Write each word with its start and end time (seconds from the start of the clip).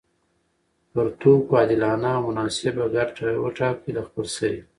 پر 0.91 1.07
توکو 1.21 1.53
عادلانه 1.59 2.09
او 2.17 2.21
مناسب 2.27 2.75
ګټه 2.95 3.27
وټاکي 3.43 3.89
له 3.97 4.01
خپلسري 4.07 4.61